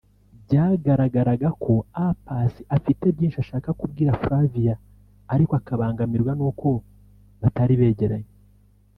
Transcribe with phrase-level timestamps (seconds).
[0.43, 1.73] Byagaragaraga ko
[2.05, 4.75] A Pass afite byinshi ashaka kubwira Flavia
[5.33, 6.67] ariko akabangamirwa n’uko
[7.41, 8.31] batari begeranye